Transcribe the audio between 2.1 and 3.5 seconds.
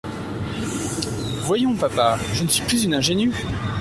je ne suis plus une ingénue.